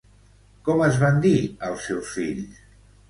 [0.69, 1.33] Com es van dir
[1.69, 2.65] els seus fills?